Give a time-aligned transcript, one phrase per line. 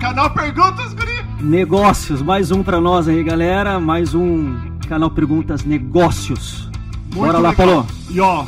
[0.00, 1.22] Canal Perguntas, Guri.
[1.40, 3.78] Negócios, mais um pra nós aí, galera.
[3.80, 4.56] Mais um
[4.88, 6.70] canal Perguntas Negócios.
[7.14, 7.54] Bora lá, legal.
[7.66, 7.86] Paulo.
[8.10, 8.44] E ó,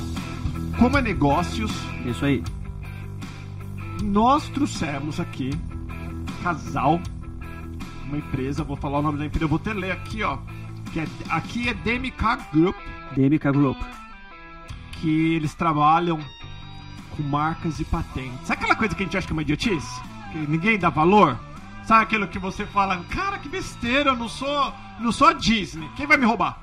[0.79, 1.71] como é negócios,
[2.05, 2.43] Isso aí.
[4.03, 5.51] nós trouxemos aqui
[6.43, 7.01] casal,
[8.07, 10.39] uma empresa, vou falar o nome da empresa, eu vou até ler aqui, ó.
[10.93, 12.77] Que é, aqui é DMK Group,
[13.17, 13.79] DMK Group.
[15.01, 16.19] que eles trabalham
[17.17, 18.41] com marcas e patentes.
[18.47, 20.01] Sabe aquela coisa que a gente acha que é uma idiotice?
[20.35, 21.39] Que ninguém dá valor?
[21.85, 25.89] Sabe aquilo que você fala, cara, que besteira, eu não sou, não sou a Disney,
[25.95, 26.59] quem vai me roubar?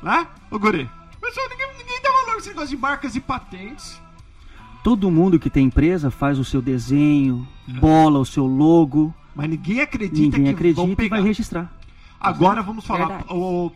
[0.00, 0.24] Né?
[0.52, 0.88] O guri.
[1.20, 4.00] Pessoal, ninguém, ninguém dá valor nesse negócio de marcas e patentes.
[4.84, 7.44] Todo mundo que tem empresa faz o seu desenho,
[7.80, 9.12] bola o seu logo.
[9.34, 11.16] Mas ninguém acredita Ninguém que vão acredita e pegar.
[11.16, 11.72] vai registrar.
[12.20, 13.06] Agora vamos falar.
[13.06, 13.24] Verdade.
[13.30, 13.72] O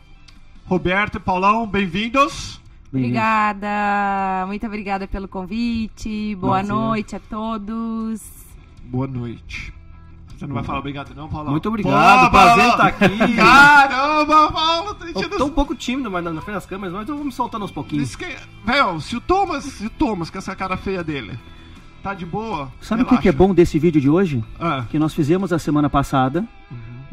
[0.67, 2.61] Roberto e Paulão, bem-vindos.
[2.93, 3.17] Bem-vindo.
[3.17, 6.37] Obrigada, muito obrigada pelo convite.
[6.37, 6.73] Boa Prazer.
[6.73, 8.36] noite a todos.
[8.87, 9.73] Boa noite.
[10.37, 11.51] Você não vai falar obrigado não, Paulão?
[11.53, 12.71] Muito obrigado, Pô, prazer Paulo.
[12.73, 13.37] estar aqui.
[13.37, 17.17] Caramba, Paulo, tá Eu tô um pouco tímido mas na frente das câmeras, mas eu
[17.17, 18.15] vou me soltando aos pouquinhos.
[18.15, 21.39] Que, velho, se o Thomas, se o Thomas, com essa cara feia dele,
[22.03, 22.71] tá de boa.
[22.83, 24.45] Sabe o que, que é bom desse vídeo de hoje?
[24.61, 26.47] Ah, Que nós fizemos a semana passada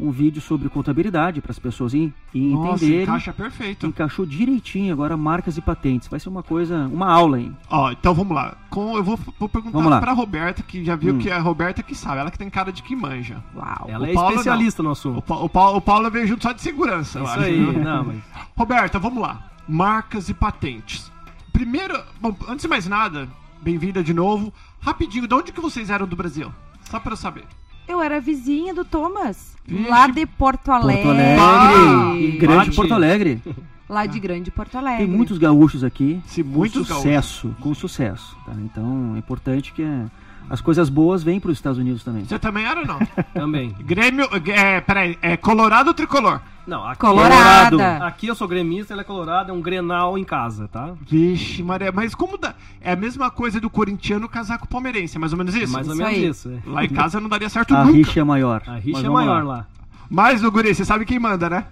[0.00, 3.02] um vídeo sobre contabilidade para as pessoas em, em nossa, entenderem.
[3.04, 3.86] encaixa perfeito.
[3.86, 6.08] Encaixou direitinho agora marcas e patentes.
[6.08, 7.56] Vai ser uma coisa, uma aula, hein?
[7.70, 8.56] Ó, então vamos lá.
[8.70, 11.18] Com, eu vou, vou perguntar pra Roberta, que já viu Hum.
[11.18, 12.18] que é a Roberta que sabe.
[12.20, 13.42] Ela que tem cara de que manja.
[13.54, 13.86] Uau.
[13.88, 15.22] Ela O é Paulo especialista no O, assunto.
[15.22, 17.42] Pa- o, Paulo, o Paulo veio junto só de segurança, eu Isso acho.
[17.44, 17.84] aí, né?
[17.84, 18.16] não, mas.
[18.56, 19.50] Roberta, vamos lá.
[19.68, 21.10] Marcas e patentes.
[21.52, 23.28] Primeiro, bom, antes de mais nada,
[23.62, 24.52] bem-vinda de novo.
[24.80, 26.52] Rapidinho, de onde que vocês eram do Brasil?
[26.90, 27.44] Só pra eu saber.
[27.86, 29.88] Eu era vizinha do Thomas, Vixe.
[29.88, 31.02] lá de Porto Alegre.
[31.02, 31.40] Porto Alegre.
[31.40, 32.38] Ah!
[32.38, 32.76] grande Bate.
[32.76, 33.42] Porto Alegre.
[33.88, 35.06] Lá de Grande Porto Alegre.
[35.06, 36.20] Tem muitos gaúchos aqui.
[36.26, 38.34] Se com muitos sucesso, com sucesso.
[38.46, 38.52] tá?
[38.58, 40.06] Então é importante que é,
[40.48, 42.24] as coisas boas vêm para os Estados Unidos também.
[42.24, 42.98] Você também era ou não?
[43.34, 43.74] Também.
[43.80, 46.40] Grêmio, é, peraí, é Colorado ou Tricolor?
[46.66, 47.96] Não, aqui, Colorada.
[48.06, 50.94] aqui eu sou gremista, ela é colorada, é um grenal em casa, tá?
[51.06, 52.54] Vixe, Maria, mas como dá?
[52.80, 55.72] É a mesma coisa do corintiano casar com o palmeirense, é mais ou menos isso?
[55.72, 56.26] Mais ou Isso menos aí.
[56.28, 56.48] isso.
[56.50, 56.70] é.
[56.70, 57.96] Lá em casa não daria certo A nunca.
[57.98, 58.62] rixa é maior.
[58.66, 59.66] A Mas rixa é maior lá.
[60.08, 61.66] Mas, o Guri, você sabe quem manda, né?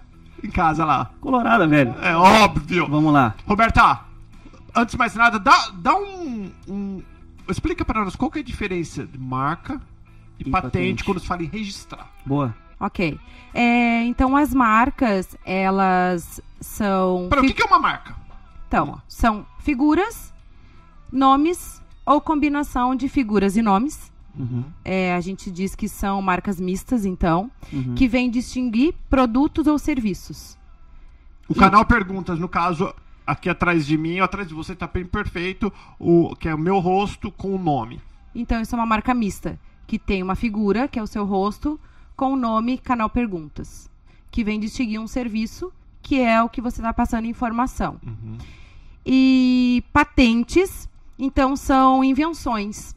[0.45, 1.11] Em casa lá.
[1.21, 1.95] Colorada, velho.
[2.03, 2.87] É óbvio.
[2.89, 3.35] Vamos lá.
[3.47, 4.01] Roberta,
[4.75, 7.03] antes de mais nada, dá, dá um, um-
[7.49, 9.81] Explica pra nós qual que é a diferença de marca
[10.39, 11.05] e, E patente, patente.
[11.05, 12.09] quando se fala em registrar.
[12.25, 12.55] Boa.
[12.83, 13.19] Ok.
[13.55, 17.29] É, então as marcas, elas são.
[17.31, 18.15] Pera, o fi- que, que é uma marca?
[18.67, 20.35] Então, são figuras,
[21.11, 24.11] nomes ou combinação de figuras e nomes.
[24.37, 27.95] Uhum, É, a gente diz que são marcas mistas, então, uhum.
[27.95, 30.59] que vêm distinguir produtos ou serviços.
[31.47, 32.95] O canal Perguntas, no caso,
[33.27, 35.71] aqui atrás de mim, atrás de você tá bem perfeito,
[36.01, 38.01] o, que é o meu rosto com o nome.
[38.35, 41.79] Então, isso é uma marca mista, que tem uma figura, que é o seu rosto,
[42.17, 43.91] com o nome Canal Perguntas,
[44.31, 48.01] que vem distinguir um serviço, que é o que você está passando informação.
[49.05, 52.95] E patentes, então, são invenções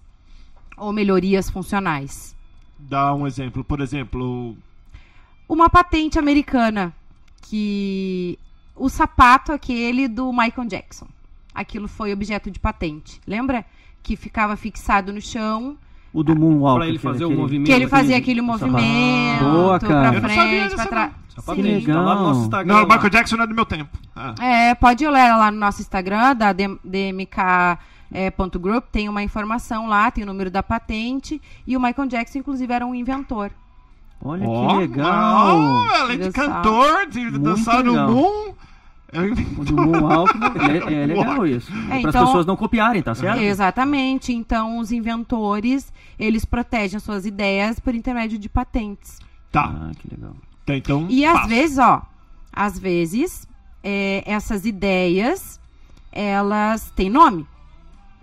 [0.78, 2.36] ou melhorias funcionais.
[2.78, 3.64] Dá um exemplo.
[3.64, 4.56] Por exemplo,
[5.48, 6.94] Uma patente americana,
[7.44, 8.38] que
[8.76, 11.08] o sapato aquele do Michael Jackson.
[11.54, 13.22] Aquilo foi objeto de patente.
[13.26, 13.66] Lembra?
[14.04, 15.78] Que ficava fixado no chão,
[16.16, 16.78] O do Moonwalk.
[16.80, 17.66] Pra ele aquele- fazer o aquele- movimento.
[17.68, 20.10] que ele fazia aquele- aquele movimento Boa, cara.
[20.10, 21.12] pra Eu não sabia frente, dessa pra trás.
[21.28, 21.46] Essa Sim.
[21.48, 22.44] patente, tá lá no nosso Legal.
[22.44, 22.74] Instagram.
[22.74, 22.88] não, o.
[22.88, 23.98] Michael Jackson não é do meu tempo.
[24.16, 24.34] Ah.
[24.42, 27.78] É, pode olhar lá no nosso Instagram, da D- DMK
[28.14, 31.42] é, ponto group, tem uma informação lá, tem o número da patente.
[31.68, 33.52] E o Michael Jackson, inclusive, era um inventor.
[34.24, 35.58] Olha Ó, que legal.
[35.58, 38.10] ó, além de cantor, de Muito dançar no legal.
[38.10, 38.54] Moon.
[40.90, 41.72] é é, é legal isso.
[41.72, 43.40] Para as então- pessoas não copiarem, tá certo?
[43.40, 44.34] Exatamente.
[44.34, 49.20] Então, os inventores, eles protegem as suas ideias por intermédio de patentes.
[49.52, 50.36] Tá, Ah, que legal.
[50.66, 51.08] tá, então.
[51.10, 52.02] E às vezes, ó,
[52.52, 53.48] às vezes,
[53.84, 55.60] é, essas ideias,
[56.12, 57.46] elas têm nome.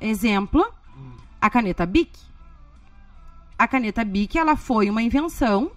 [0.00, 0.65] Exemplo,
[1.41, 2.11] a caneta Bic.
[3.59, 5.71] A caneta Bic, ela foi uma invenção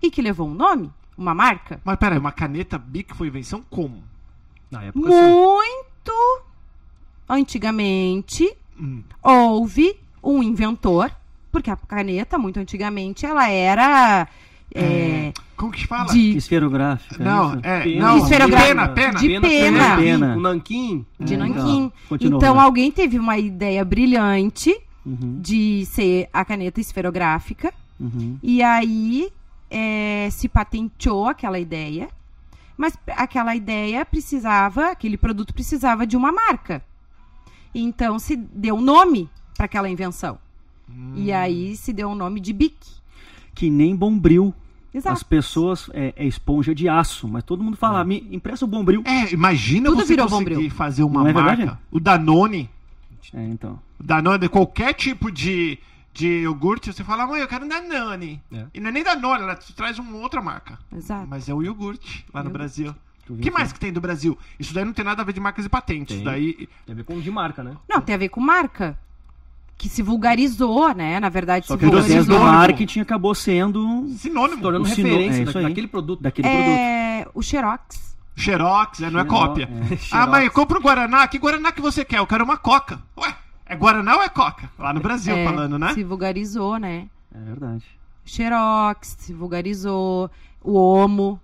[0.00, 1.80] e que levou um nome, uma marca.
[1.84, 4.02] Mas peraí, uma caneta Bic foi invenção como?
[4.72, 5.30] Na época, sim.
[5.30, 6.42] Muito
[7.28, 9.02] antigamente, Hum.
[9.22, 11.10] houve um inventor,
[11.50, 14.26] porque a caneta, muito antigamente, ela era...
[14.74, 16.12] é, Como que fala?
[16.12, 17.22] de Esferográfica.
[17.22, 17.80] Não, é.
[17.82, 18.06] Pena.
[18.08, 18.68] Não, Esferográfica.
[18.74, 19.18] pena, pena.
[19.20, 19.96] De pena.
[19.96, 20.36] Pena.
[20.36, 21.04] O nanquim.
[21.20, 21.92] de É, nanquim.
[22.20, 22.64] então vai.
[22.64, 24.74] alguém teve uma ideia brilhante
[25.04, 28.38] Uhum, de ser a caneta esferográfica uhum.
[28.40, 29.32] e aí
[29.68, 32.08] é, se patenteou aquela ideia,
[32.76, 36.82] mas aquela ideia precisava, aquele produto precisava de uma marca.
[37.74, 40.38] Então se deu um nome para aquela invenção.
[40.90, 41.12] Hum.
[41.16, 42.76] E aí se deu o nome de Bic.
[43.54, 44.54] Que nem bombril.
[44.94, 45.14] Exato.
[45.14, 49.02] As pessoas é, é esponja de aço, mas todo mundo fala, me empresta o bombril.
[49.06, 50.70] É, imagina Tudo você conseguir bombril.
[50.70, 51.56] fazer uma Não é marca.
[51.56, 51.78] verdade?
[51.90, 52.68] O Danone,
[53.32, 53.78] É, então.
[53.98, 55.78] o Danone, qualquer tipo de,
[56.12, 58.42] de iogurte, você fala, mãe, eu quero um Danone.
[58.52, 58.66] É.
[58.74, 60.78] E não é nem Danone, ela traz uma outra marca.
[60.94, 61.26] Exato.
[61.28, 62.94] Mas é o iogurte lá no Brasil.
[63.30, 64.36] O que mais que tem do Brasil?
[64.58, 66.16] Isso daí não tem nada a ver de marcas e patentes.
[66.16, 66.32] Isso Tem.
[66.32, 66.68] daí.
[66.84, 67.76] Tem a ver com de marca, né?
[67.88, 68.98] Não, tem a ver com marca.
[69.78, 71.18] Que se vulgarizou, né?
[71.18, 72.52] Na verdade, Só se que o processo do vulgarizou.
[72.58, 74.60] marketing acabou sendo Sinônimo.
[74.60, 76.20] Tornando O sino- referência é isso daquele produto.
[76.22, 76.68] daquele produto.
[76.68, 78.12] É, o Xerox.
[78.36, 79.68] Xerox, é, não é Xerox, cópia.
[79.90, 79.98] é.
[80.10, 81.26] Ah, mãe, compra o Guaraná.
[81.28, 82.18] Que Guaraná que você quer?
[82.18, 83.00] Eu quero uma Coca.
[83.16, 83.34] Ué,
[83.72, 84.70] é Guaraná ou é Coca?
[84.78, 85.92] Lá no Brasil É, falando, né?
[85.94, 87.08] Se vulgarizou, né?
[87.34, 87.84] É verdade.
[88.24, 90.30] Xerox se vulgarizou.
[90.62, 91.40] O Omo.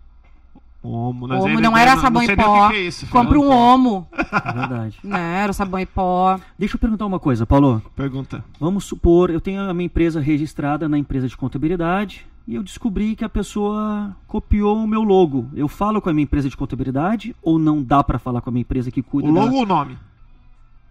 [0.81, 2.69] Omo, O nós Omo não era não sabão sei em nem o pó.
[2.71, 3.09] que que é.
[3.09, 3.51] Compra um.
[3.51, 4.07] Omo.
[4.13, 4.99] É verdade.
[5.03, 5.43] né?
[5.43, 6.39] Era o sabão em pó.
[6.59, 7.83] Deixa eu perguntar uma coisa, Paulo.
[7.97, 8.45] Pergunta.
[8.61, 13.17] Vamos supor, eu tenho a minha empresa registrada na empresa de contabilidade e eu descobri
[13.17, 15.49] que a pessoa copiou o meu logo.
[15.53, 18.53] Eu falo com a minha empresa de contabilidade ou não dá pra falar com a
[18.53, 19.99] minha empresa que cuida O da- logo ou o nome?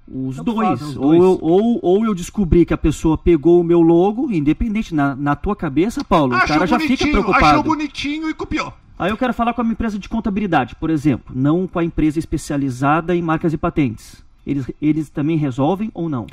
[0.10, 0.68] Os Tanto dois.
[0.80, 1.22] faz, os Ou, dois.
[1.22, 5.36] eu, ou, ou eu descobri que a pessoa pegou o meu logo, independente, na, na
[5.36, 7.46] tua cabeça, Paulo, o cara já fica bonitinho, preocupado.
[7.46, 8.74] achou bonitinho e copiou.
[8.98, 11.84] Aí eu quero falar com a minha empresa de contabilidade, por exemplo, não com a
[11.84, 14.24] empresa especializada em marcas e patentes.
[14.46, 16.26] Eles, eles também resolvem ou não?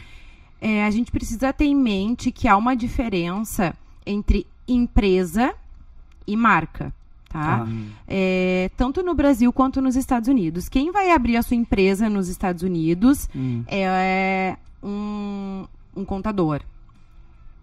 [0.61, 3.75] É, a gente precisa ter em mente que há uma diferença
[4.07, 5.53] entre empresa
[6.27, 6.95] e marca.
[7.35, 7.67] Tá?
[7.67, 7.69] Ah.
[8.07, 10.69] É, tanto no Brasil quanto nos Estados Unidos.
[10.69, 15.65] Quem vai abrir a sua empresa nos Estados Unidos Hum, é um,
[15.97, 16.61] um contador.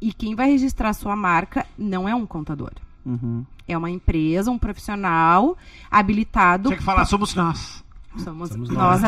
[0.02, 2.72] E quem vai registrar a sua marca não é um contador.
[3.06, 3.46] uhum.
[3.68, 5.56] É uma empresa, um profissional
[5.90, 6.68] habilitado.
[6.70, 7.82] Tinha que falar, somos nós.
[8.18, 9.04] Somos, Somos nós, nós.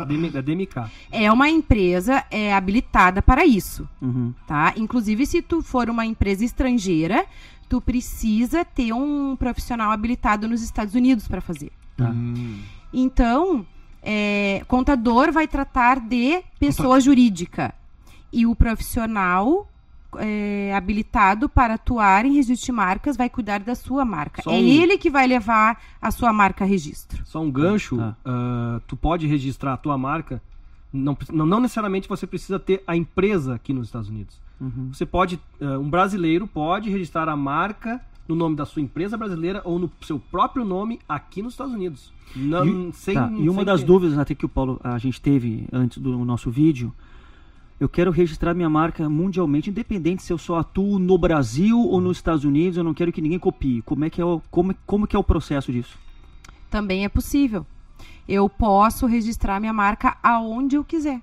[0.00, 0.42] a DMK.
[0.42, 0.90] DMK.
[1.12, 3.88] É uma empresa é, habilitada para isso.
[4.02, 4.34] Uhum.
[4.48, 4.72] tá?
[4.76, 7.24] Inclusive, se tu for uma empresa estrangeira,
[7.68, 11.70] tu precisa ter um profissional habilitado nos Estados Unidos para fazer.
[11.96, 12.10] Tá.
[12.10, 12.60] Hum.
[12.92, 13.66] Então,
[14.02, 17.74] é, contador vai tratar de pessoa jurídica
[18.32, 19.68] e o profissional
[20.18, 24.40] é, habilitado para atuar em registro de marcas vai cuidar da sua marca.
[24.42, 27.22] Só é um- ele que vai levar a sua marca a registro.
[27.26, 28.16] Só um gancho, Tá.
[28.24, 30.40] ah, tu pode registrar a tua marca,
[30.92, 34.40] não, não necessariamente você precisa ter a empresa aqui nos Estados Unidos.
[34.60, 34.88] Uhum.
[34.92, 39.62] Você pode, ah, um brasileiro pode registrar a marca no nome da sua empresa brasileira
[39.64, 42.12] ou no seu próprio nome aqui nos Estados Unidos.
[42.34, 44.98] Não, E, sem, tá, e uma sem das ter- dúvidas até que o Paulo a
[44.98, 46.92] gente teve antes do nosso vídeo,
[47.78, 52.16] eu quero registrar minha marca mundialmente, independente se eu só atuo no Brasil ou nos
[52.16, 53.82] Estados Unidos, eu não quero que ninguém copie.
[53.82, 55.96] Como é que é o, como, como que é o processo disso?
[56.70, 57.64] Também é possível.
[58.26, 61.20] Eu posso registrar minha marca aonde eu quiser.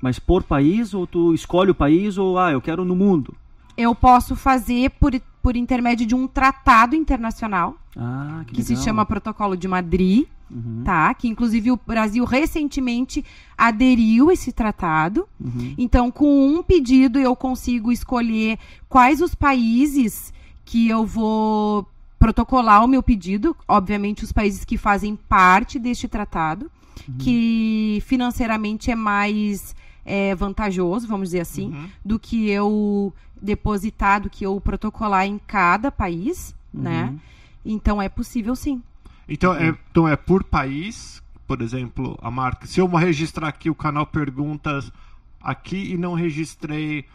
[0.00, 3.34] Mas por país ou tu escolhe o país ou ah, eu quero no mundo?
[3.76, 5.12] Eu posso fazer por,
[5.42, 10.82] por intermédio de um tratado internacional, Ah, que, que se chama Protocolo de Madrid, Uhum,
[10.84, 11.12] tá?
[11.14, 13.24] Que inclusive o Brasil recentemente
[13.56, 15.26] aderiu esse tratado.
[15.40, 15.74] uhum.
[15.76, 20.32] Então, com um pedido, eu consigo escolher quais os países
[20.64, 21.88] que eu vou
[22.18, 23.56] protocolar o meu pedido.
[23.66, 26.70] Obviamente, os países que fazem parte deste tratado,
[27.18, 31.88] que financeiramente é mais é, vantajoso, vamos dizer assim, Uhum.
[32.04, 37.04] do que eu depositar, do que eu protocolar em cada país, né?
[37.04, 37.18] Uhum.
[37.64, 38.82] Então, é possível sim.
[39.28, 42.66] Então é, então é por país, por exemplo, a marca.
[42.66, 44.92] Se eu registrar aqui o canal Perguntas
[45.40, 47.06] aqui e não registrei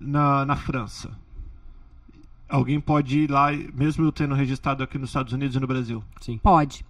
[0.00, 1.10] na, na França,
[2.48, 6.02] alguém pode ir lá, mesmo eu tendo registrado aqui nos Estados Unidos e no Brasil.
[6.20, 6.38] Sim.
[6.38, 6.84] Pode.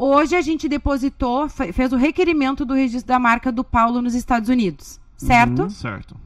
[0.00, 4.14] Hoje a gente depositou, fe- fez o requerimento do registro da marca do Paulo nos
[4.14, 5.68] Estados Unidos, certo?
[5.70, 6.16] Certo.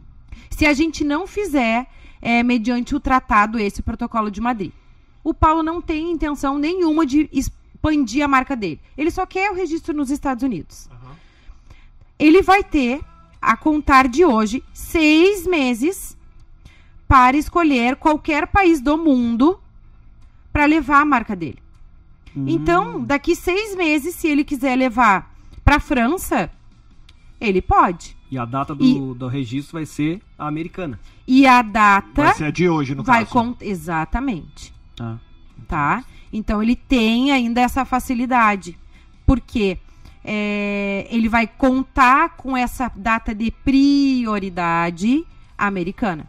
[0.50, 1.86] Se a gente não fizer,
[2.20, 4.72] é, mediante o tratado, esse protocolo de Madrid,
[5.24, 8.78] o Paulo não tem intenção nenhuma de expandir a marca dele.
[8.96, 10.88] Ele só quer o registro nos Estados Unidos.
[12.18, 13.00] Ele vai ter,
[13.40, 16.14] a contar de hoje, seis meses
[17.08, 19.58] para escolher qualquer país do mundo
[20.52, 21.58] para levar a marca dele.
[22.36, 25.34] Então, daqui seis meses, se ele quiser levar
[25.64, 26.50] para França,
[27.40, 28.16] ele pode.
[28.30, 30.98] E a data do, E- do registro vai ser a americana.
[31.28, 33.56] E a data Vai ser a de hoje, no vai caso.
[33.60, 35.18] exatamente, Tá.
[35.68, 36.04] tá?
[36.32, 38.78] Então ele tem ainda essa facilidade,
[39.26, 39.76] porque
[40.24, 45.24] é, ele vai contar com essa data de prioridade
[45.58, 46.26] americana.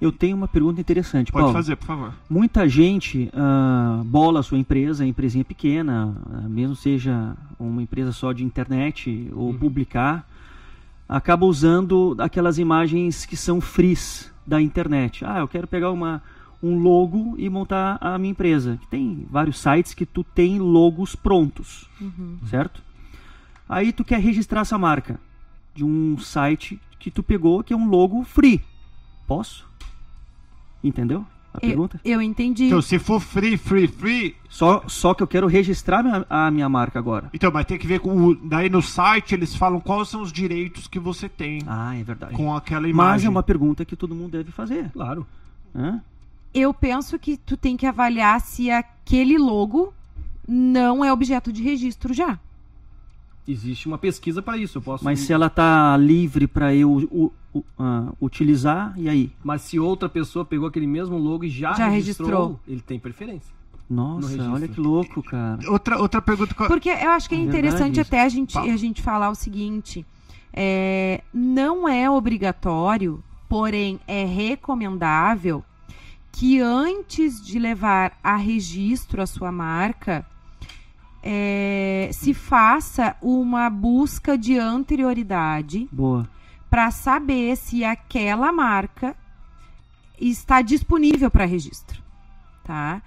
[0.00, 1.52] Eu tenho uma pergunta interessante, Pode Paulo.
[1.52, 2.14] fazer, por favor.
[2.30, 8.32] Muita gente ah, bola a sua empresa, empresinha pequena, ah, mesmo seja uma empresa só
[8.32, 10.24] de internet ou publicar,
[11.08, 15.24] acaba usando aquelas imagens que são frees da internet.
[15.24, 16.22] Ah, eu quero pegar uma,
[16.62, 18.78] um logo e montar a minha empresa.
[18.88, 21.88] Tem vários sites que tu tem logos prontos,
[22.48, 22.80] certo?
[23.68, 25.20] Aí tu quer registrar essa marca
[25.74, 28.62] de um site que tu pegou que é um logo free.
[29.26, 29.67] Posso?
[30.82, 31.24] Entendeu?
[31.52, 32.00] A Eu, pergunta?
[32.04, 32.66] eu entendi.
[32.66, 36.68] Então, se for free, free, free, Só, só que eu quero registrar minha- a minha
[36.68, 37.30] marca agora.
[37.32, 38.34] então, mas tem que ver com o.
[38.34, 42.34] Daí no site eles falam quais são os direitos que você tem Ah, é verdade.
[42.34, 43.26] com aquela Mas imagem.
[43.26, 44.90] é uma pergunta que todo mundo deve fazer.
[44.92, 45.26] Claro.
[45.74, 46.00] Hã?
[46.54, 49.92] Eu penso que tu tem que avaliar se aquele logo
[50.46, 52.38] não é objeto de registro já.
[53.48, 54.76] Existe uma pesquisa para isso.
[54.78, 55.02] Eu posso.
[55.04, 59.32] Mas se ela tá livre para eu u- u- ah, utilizar, e aí?
[59.42, 62.60] Mas se outra pessoa pegou aquele mesmo logo e já, Já registrou, registrou.
[62.68, 63.56] ele tem preferência.
[63.88, 65.58] Nossa, olha que louco, cara.
[65.70, 66.54] Outra, outra pergunta.
[66.54, 69.00] que eu- Porque eu acho que é É interessante verdade até a gente, a gente
[69.00, 70.04] falar o seguinte:
[70.52, 75.64] é, não é obrigatório, porém é recomendável
[76.32, 80.24] que antes de levar a registro a sua marca,
[81.30, 86.26] é, se faça uma busca de anterioridade Boa.
[86.70, 89.14] para saber se aquela marca
[90.18, 92.02] está disponível para registro,
[92.64, 93.02] tá?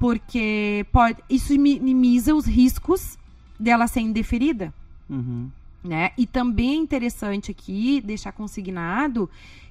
[0.00, 3.16] Porque pode, isso minimiza os riscos
[3.58, 4.74] dela ser indeferida,
[5.08, 5.48] Uhum.
[5.84, 6.10] né?
[6.18, 9.30] E também é interessante aqui deixar consignado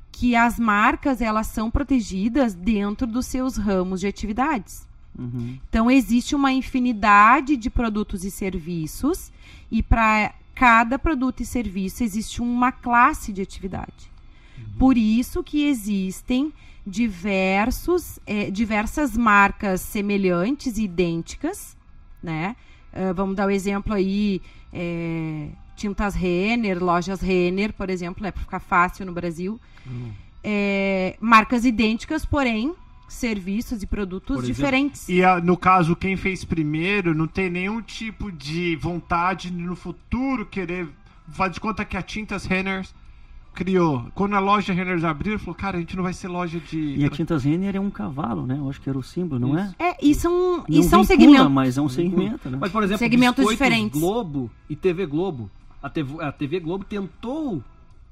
[0.09, 4.87] que as marcas elas são protegidas dentro dos seus ramos de atividades.
[5.19, 5.59] Uhum.
[5.69, 9.31] Então, existe uma infinidade de produtos e serviços,
[9.69, 14.09] e para cada produto e serviço existe uma classe de atividade.
[14.77, 16.53] Por isso que existem
[16.85, 21.77] diversos, eh, diversas marcas semelhantes e idênticas,
[22.23, 22.55] né?
[22.93, 24.41] Ah, vamos dar o exemplo aí,
[24.73, 29.59] eh, tintas Renner, lojas Renner, por exemplo, né, para ficar fácil no Brasil.
[30.43, 32.73] Eh, marcas idênticas, porém,
[33.09, 35.09] serviços e produtos diferentes.
[35.09, 39.75] E a- no caso, quem fez primeiro não tem nenhum tipo de vontade de, no
[39.75, 40.87] futuro querer.
[41.31, 42.93] Faz de conta que a Tintas Renners
[43.53, 44.05] criou.
[44.15, 46.95] Quando a loja Renners abriu, ele falou: Cara, a gente não vai ser loja de.
[46.97, 48.57] E a Tintas Renner é um cavalo, né?
[48.57, 49.73] Eu acho que era o símbolo, não é?
[49.77, 51.51] É, e são, e Não são vincula, segmentos.
[51.51, 52.57] mas é um segmento, né?
[52.59, 53.99] Mas, por exemplo, Segmentos diferentes.
[53.99, 55.49] Globo e TV Globo.
[55.81, 57.63] A TV, a TV Globo tentou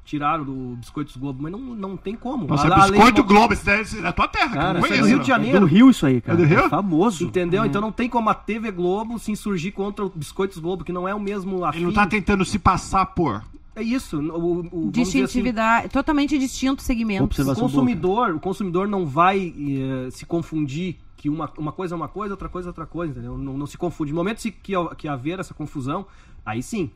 [0.08, 2.48] tirar o Biscoitos Globo, mas não, não tem como.
[2.48, 4.94] Nossa, A- a lei- Biscoito Globo, isso é isso é da tua terra, Cara, isso
[4.94, 5.58] é do Rio de Janeiro.
[5.58, 6.42] É do Rio isso aí, cara.
[6.42, 6.70] É do Rio?
[6.70, 7.26] famoso.
[7.26, 7.62] Entendeu?
[7.62, 7.68] Uhum.
[7.68, 11.06] Então não tem como a TV Globo se insurgir contra o Biscoitos Globo, que não
[11.06, 11.80] é o mesmo afim.
[11.80, 13.44] Ele não tá tentando se passar por.
[13.76, 14.18] É isso.
[14.18, 17.42] O, o, dizer assim, Distintividade, totalmente distinto segmento.
[17.42, 22.08] o consumidor, o consumidor não vai eh, se confundir que uma, uma coisa é uma
[22.08, 23.38] coisa, outra coisa é outra coisa, entendeu?
[23.38, 24.14] Não, não se confunde.
[24.14, 26.06] No momento que, que haver essa confusão,
[26.46, 26.90] aí sim.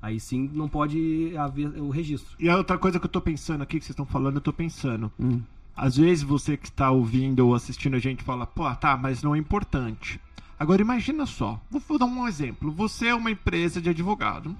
[0.00, 2.36] Aí sim não pode haver o registro.
[2.38, 4.52] E a outra coisa que eu tô pensando aqui, que vocês estão falando, eu tô
[4.52, 5.10] pensando.
[5.18, 5.42] Hum.
[5.76, 9.34] Às vezes você que tá ouvindo ou assistindo a gente fala, pô, tá, mas não
[9.34, 10.20] é importante.
[10.58, 12.72] Agora imagina só, vou, dar um exemplo.
[12.72, 14.56] Você é uma empresa de advogado,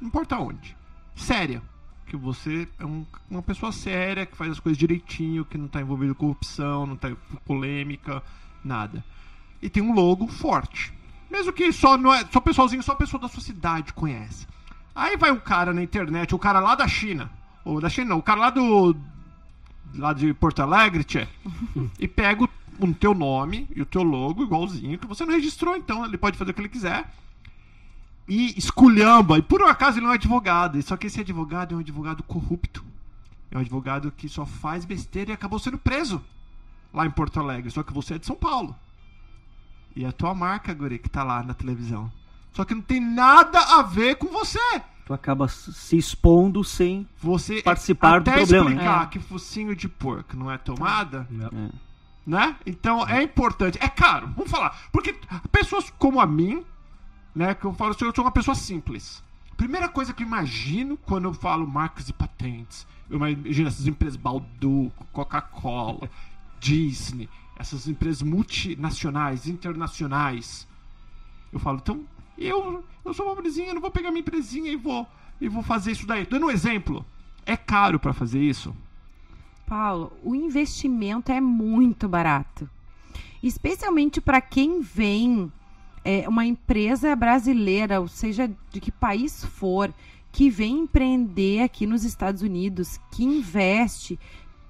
[0.00, 0.76] não importa onde,
[1.14, 1.62] séria.
[2.06, 5.80] Que você é um- uma pessoa séria, que faz as coisas direitinho, que não tá
[5.80, 8.22] envolvido com corrupção, não tá com polêmica,
[8.64, 9.04] nada.
[9.62, 10.92] E tem um logo forte.
[11.30, 14.46] Mesmo que só não é, só pessoalzinho, só pessoa da sua cidade conhece.
[14.94, 17.30] Aí vai um cara na internet, o cara lá da China,
[17.64, 18.96] ou da China não, o cara lá do
[19.94, 21.26] lá de Porto Alegre, tchê,
[21.98, 22.48] e pega o,
[22.80, 26.36] o teu nome e o teu logo igualzinho, que você não registrou, então ele pode
[26.36, 27.12] fazer o que ele quiser.
[28.28, 31.76] E esculhamba, e por um acaso ele não é advogado, só que esse advogado é
[31.76, 32.84] um advogado corrupto.
[33.50, 36.22] É um advogado que só faz besteira e acabou sendo preso
[36.94, 38.76] lá em Porto Alegre, só que você é de São Paulo.
[39.94, 42.10] E é a tua marca, Guri, que tá lá na televisão.
[42.52, 44.58] Só que não tem nada a ver com você.
[45.06, 47.06] Tu acaba se expondo sem.
[47.20, 48.76] Você Participar do até problema, né?
[48.76, 49.06] explicar É.
[49.06, 51.70] que focinho de porco não é tomada, É.
[52.26, 52.56] né?
[52.64, 53.78] Então é importante.
[53.80, 54.76] É caro, vamos falar.
[54.92, 55.14] Porque
[55.50, 56.64] pessoas como a mim,
[57.34, 57.54] né?
[57.54, 59.22] Que eu falo assim, eu sou uma pessoa simples.
[59.56, 64.16] Primeira coisa que eu imagino quando eu falo marcas e patentes, eu imagino essas empresas
[64.16, 66.08] Balduco, Coca-Cola,
[66.60, 67.28] Disney,
[67.60, 70.66] essas empresas multinacionais, internacionais.
[71.52, 72.00] Eu falo, então,
[72.38, 75.06] eu, eu sou uma eu não vou pegar minha empresinha e vou,
[75.38, 76.24] e vou fazer isso daí.
[76.24, 77.04] Dando um exemplo,
[77.44, 78.74] é caro pra fazer isso?
[79.66, 82.68] Paulo, o investimento é muito barato.
[83.42, 85.52] Especialmente para quem vem
[86.02, 89.92] é, uma empresa brasileira, ou seja, de que país for,
[90.32, 94.18] que vem empreender aqui nos Estados Unidos, que investe,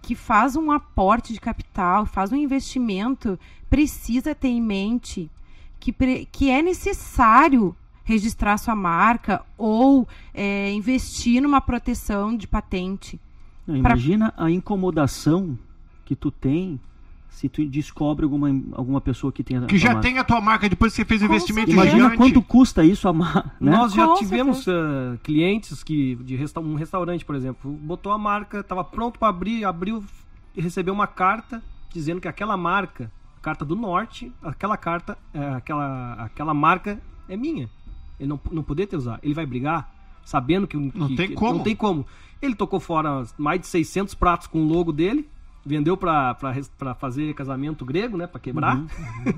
[0.02, 3.38] que faz um aporte de capital, faz um investimento,
[3.68, 5.30] precisa ter em mente
[5.78, 5.92] que,
[6.26, 13.20] que é necessário registrar sua marca ou é, investir numa proteção de patente.
[13.66, 15.56] Não, Pra- imagina a incomodação
[16.04, 16.80] que tu tem
[17.40, 20.02] se tu descobre alguma, alguma pessoa que tenha Que já marca.
[20.02, 21.96] tem a tua marca depois que você fez o investimento certeza.
[21.96, 23.70] Imagina quanto custa isso a mar, né?
[23.72, 28.18] Nós já Com tivemos ah, clientes que de resta- um restaurante, por exemplo, botou a
[28.18, 30.04] marca, estava pronto para abrir, abriu
[30.54, 35.54] e recebeu uma carta dizendo que aquela marca, a carta do norte, aquela carta, é,
[35.54, 37.70] aquela, aquela marca é minha.
[38.18, 39.18] Ele não, não poder ter usar.
[39.22, 39.90] Ele vai brigar
[40.26, 41.54] sabendo que, Não que- tem que- como.
[41.56, 42.06] não tem como.
[42.42, 45.26] Ele tocou fora mais de 600 pratos com o logo dele.
[45.64, 46.36] Vendeu pra
[46.98, 48.26] fazer casamento grego, né?
[48.26, 48.76] Pra quebrar.
[48.76, 48.86] Uhum.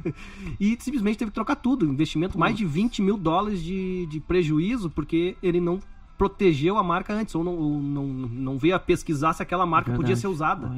[0.61, 1.85] e simplesmente teve que trocar tudo.
[1.85, 5.81] Investimento mais de 20 mil dólares de, de prejuízo, porque ele não
[6.17, 9.93] protegeu a marca antes, ou não, ou não, não veio a pesquisar se aquela marca
[9.93, 10.71] podia ser usada.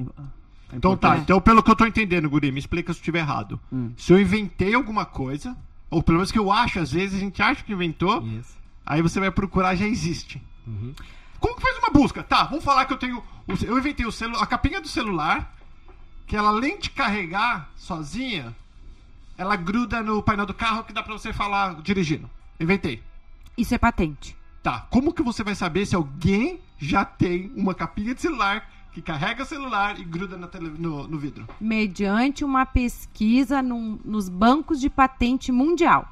[0.70, 3.18] É Então tá, então pelo que eu tô entendendo, Guri, me explica se eu estiver
[3.18, 3.60] errado.
[3.70, 3.92] Hum.
[3.96, 5.54] Se eu inventei alguma coisa,
[5.90, 8.56] ou pelo menos que eu acho, às vezes a gente acha que inventou, Isso.
[8.86, 10.42] aí você vai procurar, já existe.
[10.66, 10.94] Uhum.
[11.44, 12.22] Como que faz uma busca?
[12.22, 13.18] Tá, vamos falar que eu tenho.
[13.46, 15.54] o- Eu inventei o celu, a capinha do celular,
[16.26, 18.56] que ela além de carregar sozinha,
[19.36, 22.30] ela gruda no painel do carro que dá pra você falar dirigindo.
[22.58, 23.02] Inventei.
[23.58, 24.34] Isso é patente.
[24.62, 29.02] Tá, como que você vai saber se alguém já tem uma capinha de celular que
[29.02, 31.46] carrega o celular e gruda na tele- no, no vidro?
[31.60, 36.08] Mediante uma pesquisa num- nos bancos de patente mundial.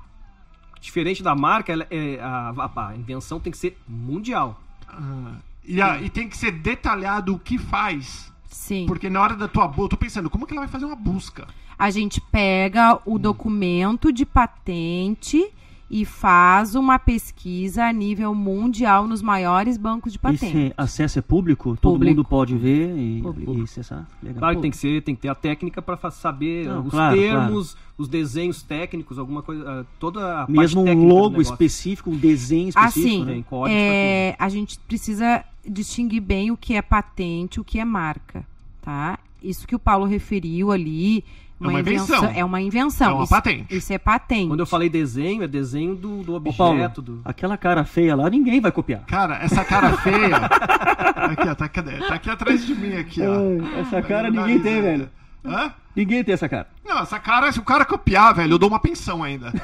[0.79, 4.61] Diferente da marca, ela é, a, a- a invenção tem que ser mundial.
[4.93, 5.35] Ah,
[5.65, 8.31] e, a- e tem que ser detalhado o que faz.
[8.47, 8.85] Sim.
[8.87, 10.95] Porque na hora da tua busca, eu tô pensando, como que ela vai fazer uma
[10.97, 11.47] busca?
[11.79, 15.45] A gente pega o documento de patente
[15.93, 20.47] e faz uma pesquisa a nível mundial nos maiores bancos de patente.
[20.47, 21.77] Esse acesso é público?
[21.77, 22.17] Todo Público.
[22.17, 23.59] mundo pode ver e, Público.
[23.59, 24.09] e acessar?
[24.23, 24.39] Legal.
[24.39, 27.15] Claro que tem que ser, tem que ter a técnica para saber Não, os claro,
[27.15, 32.17] termos, os desenhos técnicos, alguma coisa, ah, toda a parte Mesmo um logo específico, um
[32.17, 33.45] desenho específico, Assim, né?
[33.71, 38.47] É, a gente precisa distinguir bem o que é patente, o que é marca,
[38.81, 39.19] tá?
[39.43, 41.23] Isso que o Paulo referiu ali,
[41.63, 42.25] É uma invenção.
[42.35, 43.11] é uma invenção.
[43.11, 43.77] É uma isso, patente.
[43.77, 44.49] Isso é patente.
[44.49, 47.21] Quando eu falei desenho, é desenho do, do Ô, Paulo, objeto, do...
[47.25, 49.01] aquela cara feia lá, ninguém vai copiar.
[49.07, 50.37] Cara, essa cara feia.
[50.37, 51.93] aqui, ó, tá, cadê?
[51.99, 53.81] Tá aqui atrás de mim, aqui, ó.
[53.81, 54.81] essa Tá cara ninguém tem, né?
[54.83, 55.11] velho.
[55.45, 55.73] Hã?
[55.95, 56.67] Ninguém tem essa cara.
[56.85, 59.53] Não, essa cara, se o cara copiar, velho, eu dou uma pensão ainda.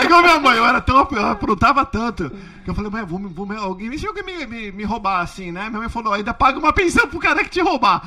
[0.00, 1.08] É igual minha mãe, eu era tão.
[1.12, 2.30] Eu aprontava tanto.
[2.64, 5.50] Que eu falei, mãe, vou, me- vou, alguém, se alguém me, me, me roubar assim,
[5.52, 5.68] né?
[5.68, 8.02] Minha mãe falou, ainda paga uma pensão pro cara que te roubar.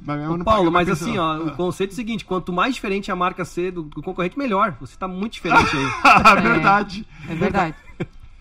[0.00, 1.08] Mas Paulo, mas pensão.
[1.08, 4.02] assim, ó, o conceito é o seguinte, quanto mais diferente a marca ser do, do
[4.02, 4.76] concorrente, melhor.
[4.80, 5.84] Você tá muito diferente aí.
[6.04, 7.06] Ah, verdade.
[7.28, 7.74] É verdade.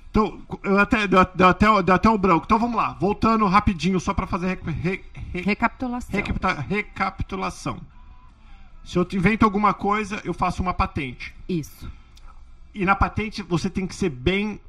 [0.09, 2.45] Então, eu até, deu, deu até, deu até um branco.
[2.45, 6.15] Então vamos lá, voltando rapidinho, só pra fazer re- re- re- Recapitulação.
[6.15, 7.77] recapita- recapitulação.
[8.83, 11.35] Se eu te invento alguma coisa, eu faço uma patente.
[11.47, 11.91] Isso.
[12.73, 14.59] E na patente você tem que ser bem.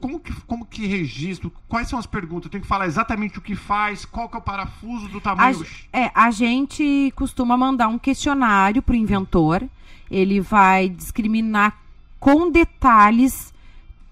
[0.00, 1.52] Como, que, como que registro?
[1.68, 2.46] Quais são as perguntas?
[2.46, 5.20] Eu tenho que falar exatamente o que faz, qual que é o parafuso do A,
[5.20, 5.64] tamanho.
[5.64, 9.62] ge- é, a gente costuma mandar um questionário pro inventor.
[10.10, 11.78] Ele vai discriminar
[12.18, 13.52] com detalhes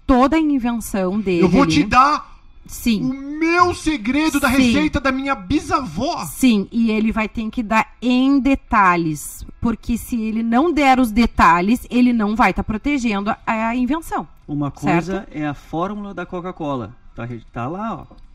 [0.05, 1.43] toda a invenção dele.
[1.43, 2.36] eu vou te dar
[2.67, 3.01] o Sim.
[3.01, 4.57] meu segredo da Sim.
[4.57, 6.25] receita da minha bisavó.
[6.25, 9.45] Sim, e ele vai ter que dar em detalhes.
[9.61, 14.27] Porque se ele não der os detalhes, ele não vai estar protegendo a, a invenção.
[14.47, 16.95] Uma coisa é a fórmula da Coca-Cola.
[17.15, 18.27] Tá, tá lá, ó.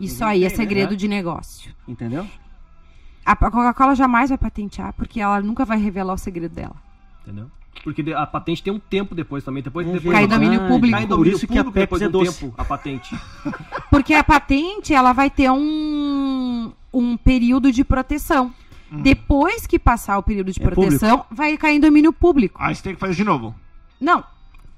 [0.00, 0.64] Isso aí é tem, né?
[0.64, 1.74] segredo de negócio.
[1.86, 2.26] Entendeu?
[3.24, 6.76] A a Coca-Cola jamais vai patentear, porque ela nunca vai revelar o segredo dela.
[7.22, 7.50] Entendeu?
[7.84, 9.62] Porque a patente tem um tempo depois também.
[9.62, 10.94] Depois, É depois Cai em domínio público.
[10.96, 12.40] Cai em Por domínio isso que a público depois é um doce.
[12.40, 13.14] tempo, a patente.
[13.90, 18.52] Porque a patente, ela vai ter um, um período de proteção.
[18.90, 22.56] Depois que passar o período de É proteção, vai cair em domínio público.
[22.62, 23.54] Aí você tem que fazer de novo.
[24.00, 24.22] Não.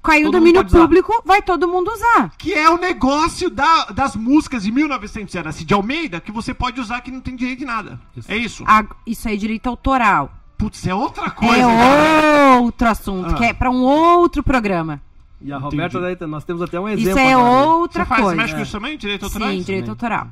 [0.01, 0.79] Caiu Todo domínio pode usar.
[0.81, 2.31] público, vai todo mundo usar.
[2.37, 6.53] Que é o negócio da- das músicas de 1900 era assim, de Almeida, que você
[6.53, 7.99] pode usar que não tem direito de nada.
[8.15, 8.31] Isso.
[8.31, 8.63] É isso.
[8.65, 10.33] A- isso aí é direito autoral.
[10.59, 11.55] Putz, é outra coisa.
[11.55, 12.59] é cara.
[12.59, 13.33] outro assunto, Ah.
[13.35, 15.01] que é pra um outro programa.
[15.41, 16.15] E a Roberta, Entendi.
[16.19, 17.09] daí, nós temos até um exemplo.
[17.11, 17.63] Isso é agora, né?
[17.73, 18.35] outra Você faz, coisa.
[18.41, 18.97] mexe com isso também?
[18.97, 19.57] Direito autorais?
[19.57, 20.27] Sim, direito autoral.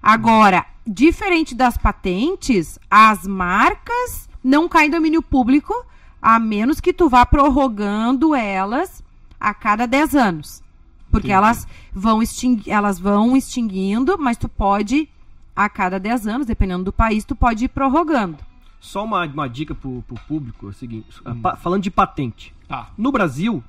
[0.00, 5.74] Agora, diferente das patentes, as marcas não caem em domínio público,
[6.22, 9.02] a menos que tu vá prorrogando elas
[9.40, 10.62] a cada 10 anos.
[11.10, 11.32] Porque Entendi.
[11.36, 15.08] elas vão, extingui elas vão extinguindo, mas tu pode,
[15.56, 18.36] a cada 10 anos, dependendo do país, tu pode ir prorrogando.
[18.80, 21.06] Só uma, uma dica pro, pro público, é o seguinte.
[21.26, 21.40] Hum.
[21.40, 22.54] pa- falando de patente.
[22.66, 22.90] Tá.
[22.96, 23.62] No Brasil,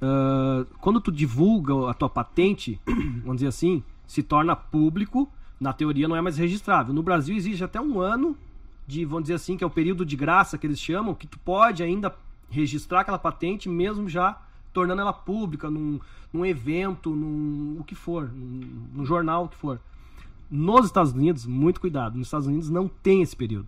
[0.00, 2.80] ah, quando tu divulga a tua patente,
[3.22, 5.28] vamos dizer assim, se torna público,
[5.60, 6.94] na teoria não é mais registrável.
[6.94, 8.36] No Brasil existe até um ano
[8.86, 11.38] de, vamos dizer assim, que é o período de graça que eles chamam, que tu
[11.38, 12.14] pode ainda
[12.50, 14.38] registrar aquela patente, mesmo já
[14.72, 15.98] tornando ela pública num,
[16.32, 19.80] num evento, num o que for, num, num jornal, o que for.
[20.50, 23.66] Nos Estados Unidos, muito cuidado, nos Estados Unidos não tem esse período.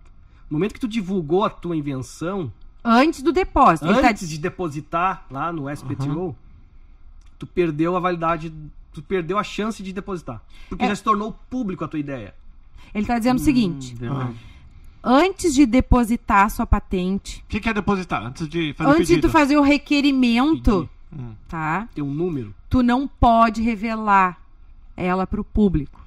[0.49, 2.51] No momento que tu divulgou a tua invenção,
[2.83, 3.85] Antes do depósito.
[3.93, 6.33] Tá antes de depositar lá no SPTO,
[7.37, 8.53] tu perdeu a validade,
[8.93, 10.41] tu perdeu a chance de depositar.
[10.69, 10.87] Porque É.
[10.87, 12.33] já se tornou público a tua ideia.
[12.95, 14.33] Ele tá dizendo o seguinte: Verdade.
[15.03, 18.23] antes de depositar a sua patente, O que, que é depositar?
[18.25, 21.33] Antes de fazer o antes de tu fazer o requerimento, Hum.
[21.49, 21.87] tá?
[21.93, 22.55] Tem um número.
[22.69, 24.39] Tu não pode revelar
[24.95, 25.98] ela pro público.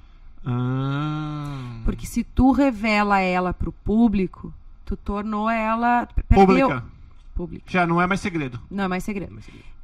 [0.45, 1.81] Ah.
[1.85, 4.53] Porque se tu revela ela pro público,
[4.85, 6.07] tu tornou ela.
[6.27, 6.85] perdeu- Pública.
[7.35, 7.65] Pública.
[7.67, 8.59] Já não é mais segredo.
[8.69, 9.35] Não é mais segredo.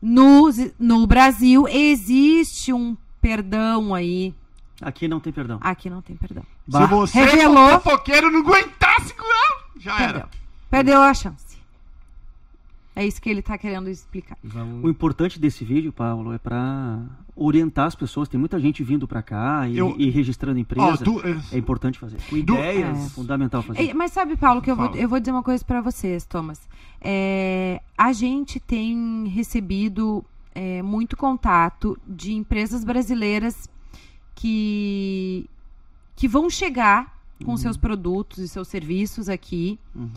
[0.01, 4.33] No, no Brasil existe um perdão aí.
[4.81, 5.57] Aqui não tem perdão.
[5.61, 6.43] Aqui não tem perdão.
[6.67, 6.81] Bah.
[6.81, 7.79] Se você, Revelou.
[7.81, 10.15] fofoqueiro, não aguentar segurar, já Perdeu.
[10.19, 10.29] era.
[10.69, 11.48] Perdeu a chance.
[13.01, 14.37] É isso que ele tá querendo explicar.
[14.43, 14.83] Vamos...
[14.83, 16.99] O importante desse vídeo, Paulo, é pra
[17.35, 18.27] orientar as pessoas.
[18.27, 20.97] Tem muita gente vindo pra cá e, Eu- e registrando empresa.
[21.03, 22.17] tu, é, É importante fazer.
[22.29, 23.11] Com É ideias.
[23.13, 23.81] fundamental fazer.
[23.81, 26.67] Ei, Mas sabe, Paulo, que eu vou, eu vou dizer uma coisa pra vocês, Thomas.
[26.99, 33.69] É, a gente tem recebido é, muito contato de empresas brasileiras
[34.35, 35.45] que,
[36.15, 40.09] que vão chegar com seus produtos e seus serviços aqui Uhum.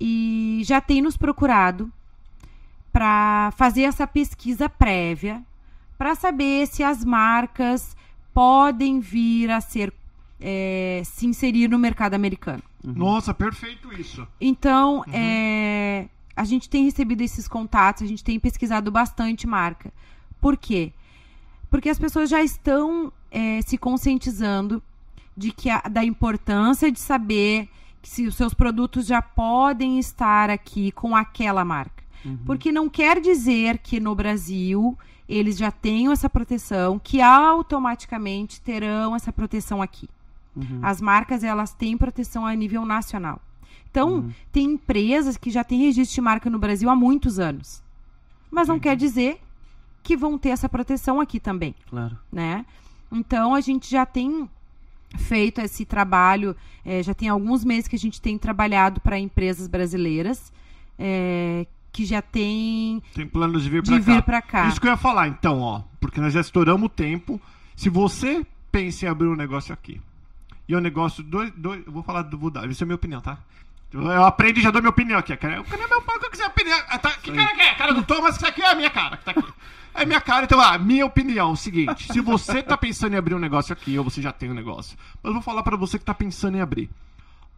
[0.00, 1.90] e já tem nos procurado
[2.92, 5.42] para fazer essa pesquisa prévia
[5.96, 7.96] para saber se as marcas
[8.32, 9.92] podem vir a ser
[10.40, 12.62] é, se inserir no mercado americano.
[12.82, 14.26] Nossa, perfeito isso.
[14.40, 19.92] Então, é, a gente tem recebido esses contatos, a gente tem pesquisado bastante marca.
[20.40, 20.92] Por quê?
[21.70, 24.82] Porque as pessoas já estão é, se conscientizando
[25.36, 27.68] de que a- da importância de saber
[28.00, 31.99] que se os seus produtos já podem estar aqui com aquela marca.
[32.44, 34.96] Porque não quer dizer que no Brasil
[35.28, 40.08] eles já tenham essa proteção, que automaticamente terão essa proteção aqui.
[40.56, 40.80] Uhum.
[40.82, 43.40] As marcas elas têm proteção a nível nacional.
[43.90, 47.82] Então, tem empresas que já têm registro de marca no Brasil há muitos anos.
[48.50, 49.40] Mas não quer dizer
[50.02, 52.16] que vão ter essa proteção aqui também, Claro.
[52.32, 52.64] né?
[53.10, 54.48] Então, a gente já tem
[55.18, 59.66] feito esse trabalho, eh, já tem alguns meses que a gente tem trabalhado para empresas
[59.66, 60.52] brasileiras
[60.98, 64.22] eh, que já têm Tem planos de vir de pra vir cá.
[64.22, 64.68] para cá.
[64.68, 65.82] Isso que eu ia falar, então, ó.
[66.00, 67.40] Porque nós já estouramos o tempo.
[67.76, 70.00] Se você pensa em abrir um negócio aqui,
[70.68, 71.22] e é um negócio.
[71.22, 72.38] Dois, dois, eu vou falar do.
[72.38, 73.38] Vou dar, isso é a minha opinião, tá?
[73.92, 75.36] Eu aprendo e já dou minha opinião aqui.
[75.36, 76.78] Cara, cara é meu pau que eu quiser opinião.
[76.88, 77.74] Ah, Tá, que cara que é?
[77.74, 79.44] Cara do Thomas, isso aqui é a minha cara que tá aqui.
[79.92, 83.16] É minha cara, então, a minha opinião é o seguinte: se você tá pensando em
[83.16, 85.76] abrir um negócio aqui, ou você já tem um negócio, mas eu vou falar pra
[85.76, 86.88] você que tá pensando em abrir.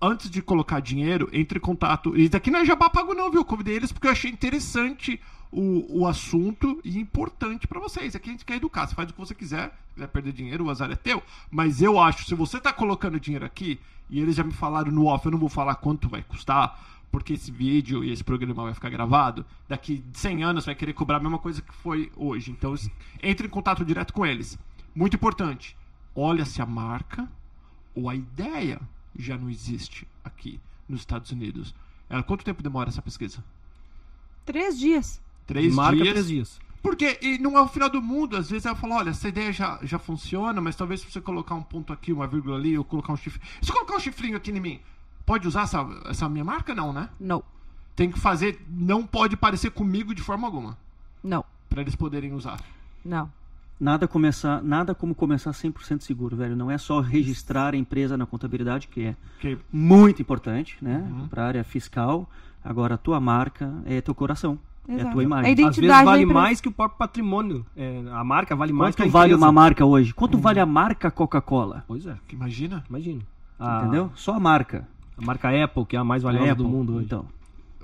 [0.04, 2.16] Antes de colocar dinheiro, entre em contato.
[2.18, 3.42] E daqui não é jabá pago, não, viu?
[3.42, 5.20] Eu convidei eles porque eu achei interessante
[5.52, 8.16] o, o assunto e importante pra vocês.
[8.16, 8.86] Aqui a gente quer educar.
[8.86, 9.68] Você faz o que você quiser.
[9.88, 11.22] Se quiser perder dinheiro, o azar é teu.
[11.50, 13.78] Mas eu acho, se você tá colocando dinheiro aqui,
[14.10, 16.78] e eles já me falaram no off, eu não vou falar quanto vai custar,
[17.12, 19.44] porque esse vídeo e esse programa vai ficar gravado.
[19.68, 22.50] Daqui 100 anos vai querer cobrar a mesma coisa que foi hoje.
[22.50, 22.74] Então,
[23.22, 24.58] entre em contato direto com eles.
[24.94, 25.76] Muito importante.
[26.14, 27.28] Olha se a marca
[27.94, 28.80] ou a ideia
[29.16, 31.74] já não existe aqui nos Estados Unidos.
[32.08, 33.42] Ela, quanto tempo demora essa pesquisa?
[34.44, 35.20] Três dias.
[35.46, 36.08] Três Marca dias.
[36.08, 36.60] três dias.
[36.82, 38.36] Porque e não é o final do mundo.
[38.36, 41.54] Às vezes ela fala, olha, essa ideia já, já funciona, mas talvez se você colocar
[41.54, 43.40] um ponto aqui, uma vírgula ali, ou colocar um chifre.
[43.60, 44.80] Se eu colocar um chifrinho aqui em mim,
[45.24, 46.74] pode usar essa, essa minha marca?
[46.74, 47.08] Não, né?
[47.20, 47.42] Não.
[47.94, 48.60] Tem que fazer.
[48.68, 50.76] Não pode parecer comigo de forma alguma.
[51.22, 51.44] Não.
[51.68, 52.60] Pra eles poderem usar.
[53.04, 53.30] Não.
[53.80, 56.54] Nada, começar, nada como começar 100% seguro, velho.
[56.54, 61.04] Não é só registrar a empresa na contabilidade, que é Que muito importante, né?
[61.10, 61.26] Uhum.
[61.28, 62.28] Para a área fiscal.
[62.64, 64.56] Agora, a tua marca é teu coração.
[64.86, 65.12] É a Exato.
[65.12, 65.52] tua A imagem.
[65.52, 67.66] identi- Às vezes Identidade vale mais que o próprio patrimônio.
[67.76, 69.44] É, a marca vale mais que a Quanto vale empresa.
[69.46, 70.14] uma marca hoje?
[70.14, 71.84] Quanto vale a marca Coca-Cola?
[71.88, 72.84] Pois é, que imagina.
[72.88, 73.20] imagina.
[73.58, 73.78] Ah.
[73.78, 74.10] A, Entendeu?
[74.14, 74.86] Só a marca.
[75.18, 76.64] A marca Apple, que é a mais valiosa Apple.
[76.64, 77.06] do mundo hoje.
[77.06, 77.26] Então,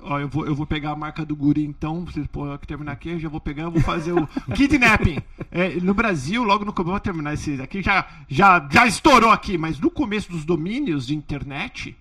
[0.01, 2.93] Ó, eu vou, eu vou pegar a marca do guri, então, vocês pô, que terminar
[2.93, 5.17] aqui, eu já vou pegar, eu vou fazer o kidnapping.
[5.51, 9.29] É, no Brasil, logo no começo, eu vou terminar esse aqui, já, já, já estourou
[9.29, 11.95] aqui, mas no começo dos domínios de internet,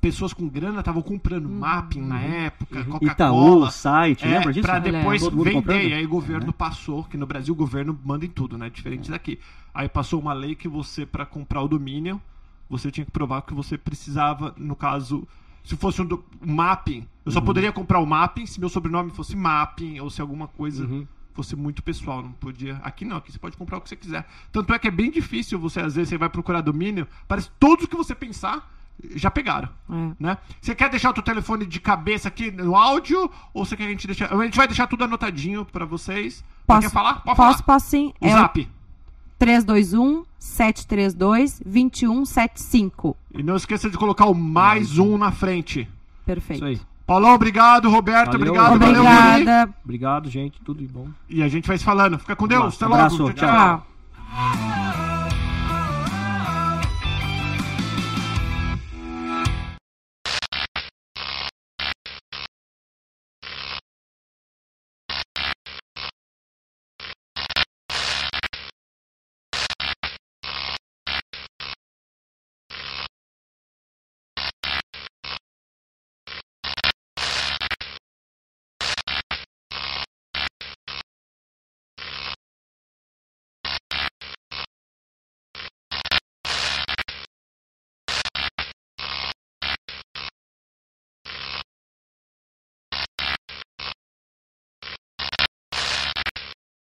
[0.00, 3.70] pessoas com grana estavam comprando mapping na época, Itaú, Coca-Cola.
[3.70, 4.66] site, É, lembra disso?
[4.66, 5.82] pra depois mundo vender, comprando?
[5.82, 8.68] e aí o governo passou, que no Brasil o governo manda em tudo, né?
[8.70, 9.38] Diferente daqui.
[9.72, 12.20] Aí passou uma lei que você, pra comprar o domínio,
[12.68, 15.26] você tinha que provar que você precisava, no caso,
[15.68, 17.32] se fosse um, do- um mapping, eu Uhum.
[17.32, 21.06] só poderia comprar o mapping se meu sobrenome fosse mapping, ou se alguma coisa Uhum.
[21.34, 22.76] fosse muito pessoal, não podia.
[22.82, 24.26] Aqui não, aqui você pode comprar o que você quiser.
[24.50, 27.54] Tanto é que é bem difícil você, às vezes, você vai procurar domínio, parece que
[27.60, 28.72] todos que você pensar
[29.14, 29.68] já pegaram.
[29.90, 30.10] É.
[30.18, 30.38] Né?
[30.60, 33.30] Você quer deixar o teu telefone de cabeça aqui no áudio?
[33.54, 34.24] Ou você quer que a gente deixe.
[34.24, 36.42] A gente vai deixar tudo anotadinho pra vocês.
[36.66, 37.14] Posso, Quer falar?
[37.22, 37.62] Pode posso, falar.
[37.62, 38.12] posso sim.
[38.20, 38.68] O É zap.
[39.38, 43.16] 321 732 2175.
[43.34, 45.88] E não esqueça de colocar o mais um na frente.
[46.24, 46.58] Perfeito.
[46.58, 46.88] Isso aí.
[47.06, 47.88] Paulão, obrigado.
[47.88, 48.48] Roberto, Valeu.
[48.48, 48.78] obrigado.
[48.78, 49.16] Valeu, Guri.
[49.32, 49.74] Obrigada.
[49.82, 50.60] Obrigado, gente.
[50.60, 51.08] Tudo de bom.
[51.28, 52.18] E a gente vai se falando.
[52.18, 52.76] Fica com Deus.
[52.76, 53.34] Até Abraço, logo.
[53.34, 53.48] tchau.
[53.48, 53.86] Tchau.
[54.26, 54.87] tchau.